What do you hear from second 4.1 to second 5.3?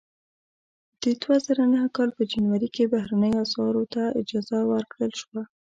اجازه ورکړل